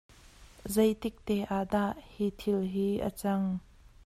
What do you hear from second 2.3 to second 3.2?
thil hi a